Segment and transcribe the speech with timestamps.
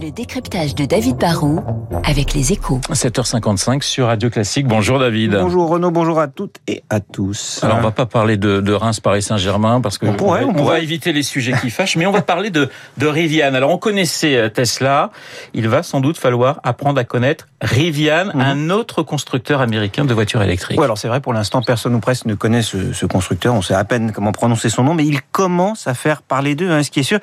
[0.00, 1.60] Le décryptage de David Barrault
[2.04, 2.80] avec les échos.
[2.90, 4.66] 7h55 sur Radio Classique.
[4.66, 5.38] Bonjour David.
[5.40, 7.60] Bonjour Renaud, bonjour à toutes et à tous.
[7.62, 10.48] Alors on va pas parler de, de Reims Paris Saint-Germain parce que On pourrait, on,
[10.50, 10.78] on pourrait.
[10.78, 13.54] va éviter les sujets qui fâchent, mais on va parler de, de Rivian.
[13.54, 15.10] Alors on connaissait euh, Tesla,
[15.54, 18.40] il va sans doute falloir apprendre à connaître Rivian, Mhm.
[18.40, 20.78] un autre constructeur américain de voitures électriques.
[20.80, 23.54] Oui, alors c'est vrai, pour l'instant, personne ou presque ne connaît ce, ce constructeur.
[23.54, 26.70] On sait à peine comment prononcer son nom, mais il commence à faire parler d'eux.
[26.72, 26.82] hein.
[26.82, 27.20] Ce qui est sûr,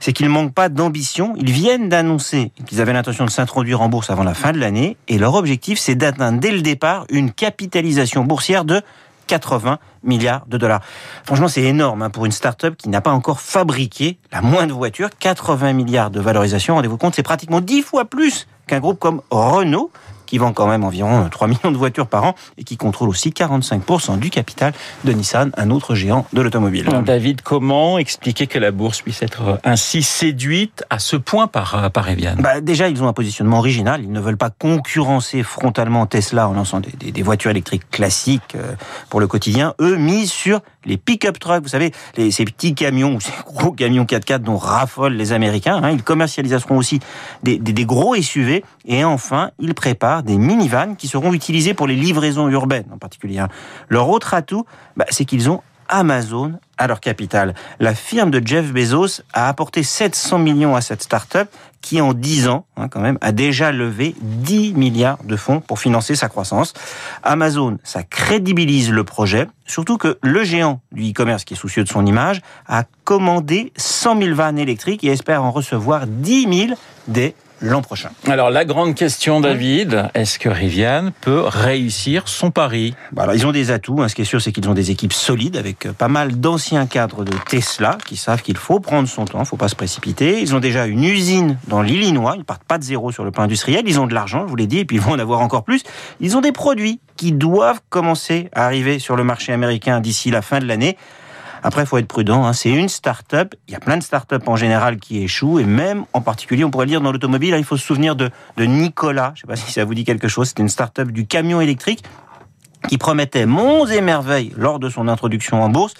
[0.00, 1.33] c'est qu'ils ne manquent pas d'ambition.
[1.36, 4.96] Ils viennent d'annoncer qu'ils avaient l'intention de s'introduire en bourse avant la fin de l'année.
[5.08, 8.82] Et leur objectif, c'est d'atteindre dès le départ une capitalisation boursière de
[9.26, 10.82] 80 milliards de dollars.
[11.24, 15.08] Franchement, c'est énorme hein, pour une start-up qui n'a pas encore fabriqué la moindre voiture.
[15.18, 19.90] 80 milliards de valorisation, rendez-vous compte, c'est pratiquement 10 fois plus qu'un groupe comme Renault,
[20.34, 23.30] qui vend quand même environ 3 millions de voitures par an et qui contrôle aussi
[23.30, 24.72] 45% du capital
[25.04, 26.88] de Nissan, un autre géant de l'automobile.
[27.02, 31.88] David, comment expliquer que la bourse puisse être ainsi séduite à ce point par, euh,
[31.88, 34.02] par Rivian Bah, déjà, ils ont un positionnement original.
[34.02, 38.56] Ils ne veulent pas concurrencer frontalement Tesla en lançant des, des- des voitures électriques classiques
[38.56, 38.74] euh,
[39.10, 39.74] pour le quotidien.
[39.80, 43.70] Eux misent sur les pick-up trucks, vous savez, les, ces petits camions ou ces gros
[43.70, 45.80] camions 4x4 dont raffolent les Américains.
[45.82, 45.90] hein.
[45.92, 46.98] Ils commercialiseront aussi
[47.44, 48.64] des, des- des gros SUV.
[48.86, 53.38] Et enfin, ils préparent des minivans qui seront utilisés pour les livraisons urbaines en particulier.
[53.38, 53.48] hein.
[53.88, 54.64] Leur autre atout,
[54.96, 57.54] bah, c'est qu'ils ont Amazon à leur capital.
[57.78, 61.48] La firme de Jeff Bezos a apporté 700 millions à cette start-up
[61.82, 65.78] qui, en 10 ans, hein, quand même, a déjà levé 10 milliards de fonds pour
[65.78, 66.72] financer sa croissance.
[67.22, 71.88] Amazon, ça crédibilise le projet, surtout que le géant du e-commerce, qui est soucieux de
[71.88, 77.34] son image, a commandé 100 000 vannes électriques et espère en recevoir 10 000 dès
[77.70, 78.10] l'an prochain.
[78.28, 82.94] Alors la grande question, David, est-ce que Rivian peut réussir son pari?
[83.12, 84.02] Bah alors, ils ont des atouts.
[84.02, 84.08] hein.
[84.08, 86.86] Ce qui est sûr, c'est qu'ils ont des équipes solides avec euh, pas mal d'anciens
[86.86, 90.40] cadres de Tesla qui savent qu'il faut prendre son temps, il faut pas se précipiter.
[90.40, 92.34] Ils ont déjà une usine dans l'Illinois.
[92.36, 93.82] Ils partent pas de zéro sur le plan industriel.
[93.86, 95.64] Ils ont de l'argent, je vous l'ai dit, et puis ils vont en avoir encore
[95.64, 95.82] plus.
[96.20, 100.42] Ils ont des produits qui doivent commencer à arriver sur le marché américain d'ici la
[100.42, 100.96] fin de l'année.
[101.64, 102.44] Après, il faut être prudent.
[102.44, 102.52] hein.
[102.52, 103.54] C'est une start-up.
[103.66, 106.70] Il y a plein de start-up en général qui échouent, et même en particulier, on
[106.70, 107.54] pourrait le dire dans l'automobile.
[107.54, 109.32] hein, Il faut se souvenir de, Nicolas.
[109.34, 110.48] Je sais pas si ça vous dit quelque chose.
[110.48, 112.04] C'était une start-up du camion électrique
[112.88, 115.94] qui promettait monts et merveilles lors de son introduction en bourse,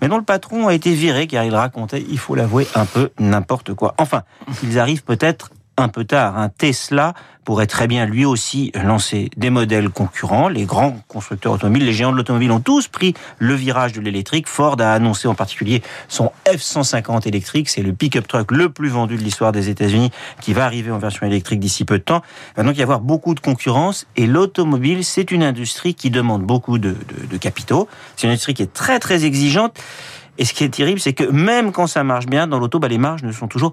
[0.00, 3.10] mais dont le patron a été viré car il racontait, il faut l'avouer, un peu
[3.18, 3.94] n'importe quoi.
[3.98, 4.22] Enfin,
[4.62, 6.38] ils arrivent peut-être un peu tard.
[6.38, 7.14] Un Tesla
[7.44, 10.48] pourrait très bien lui aussi lancer des modèles concurrents.
[10.48, 14.46] Les grands constructeurs automobiles, les géants de l'automobile ont tous pris le virage de l'électrique.
[14.46, 17.68] Ford a annoncé en particulier son F-150 électrique.
[17.68, 20.98] C'est le pick-up truck le plus vendu de l'histoire des États-Unis qui va arriver en
[20.98, 22.22] version électrique d'ici peu de temps.
[22.52, 26.42] Il va donc y avoir beaucoup de concurrence et l'automobile, c'est une industrie qui demande
[26.42, 26.94] beaucoup de,
[27.30, 27.88] de- capitaux.
[28.16, 29.76] C'est une industrie qui est très très exigeante.
[30.38, 32.88] Et ce qui est terrible, c'est que même quand ça marche bien, dans l'auto, bah,
[32.88, 33.72] les marges ne sont toujours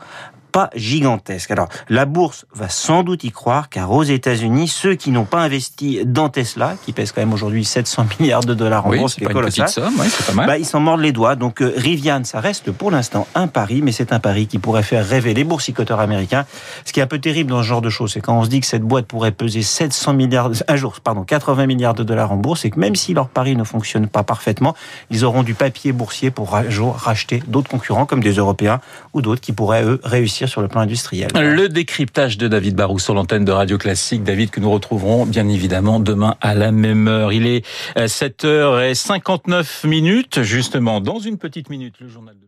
[0.57, 1.51] pas gigantesques.
[1.51, 5.41] Alors, la bourse va sans doute y croire, car aux États-Unis, ceux qui n'ont pas
[5.41, 9.17] investi dans Tesla, qui pèse quand même aujourd'hui 700 milliards de dollars en Oui, bourse,
[9.19, 10.47] c'est colossal, somme, oui, c'est pas mal.
[10.47, 11.35] bah, ils s'en mordent les doigts.
[11.35, 14.81] Donc euh, Rivian, ça reste pour l'instant un pari, mais c'est un pari qui pourrait
[14.81, 16.47] faire rêver les boursicoteurs américains.
[16.85, 18.49] Ce qui est un peu terrible dans ce genre de choses, c'est quand on se
[18.49, 22.31] dit que cette boîte pourrait peser 700 milliards, un jour, pardon, 80 milliards de dollars
[22.31, 24.75] en bourse, et que même si leur pari ne fonctionne pas parfaitement,
[25.11, 28.79] ils auront du papier boursier pour un jour racheter d'autres concurrents comme des Européens
[29.13, 31.29] ou d'autres qui pourraient eux réussir sur le plan industriel.
[31.35, 34.23] Le décryptage de David Barou sur l'antenne de Radio Classique.
[34.23, 37.31] David que nous retrouverons bien évidemment demain à la même heure.
[37.31, 37.65] Il est
[37.95, 40.41] 7h59 minutes.
[40.41, 42.47] Justement, dans une petite minute, le journal de